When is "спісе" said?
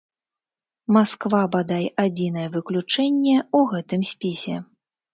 4.17-4.57